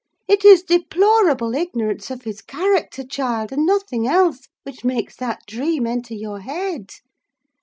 [0.27, 5.85] It is deplorable ignorance of his character, child, and nothing else, which makes that dream
[5.85, 6.89] enter your head.